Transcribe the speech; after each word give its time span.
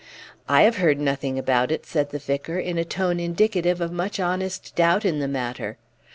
"I 0.49 0.63
have 0.63 0.77
heard 0.77 0.99
nothing 0.99 1.37
about 1.37 1.69
it," 1.71 1.85
said 1.85 2.09
the 2.09 2.17
vicar, 2.17 2.57
in 2.57 2.79
a 2.79 2.83
tone 2.83 3.19
indicative 3.19 3.81
of 3.81 3.91
much 3.91 4.19
honest 4.19 4.75
doubt 4.75 5.05
in 5.05 5.19
the 5.19 5.27
matter. 5.27 5.77